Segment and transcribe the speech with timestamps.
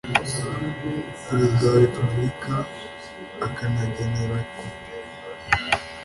[1.27, 2.53] perezida wa repubulika
[3.47, 4.89] akagenera kopi